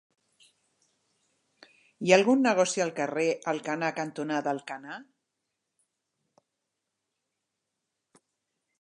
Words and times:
Hi 2.05 2.13
ha 2.13 2.17
algun 2.17 2.41
negoci 2.45 2.83
al 2.87 2.93
carrer 3.01 3.27
Alcanar 3.53 3.91
cantonada 3.99 4.57
Alcanar? 4.57 4.99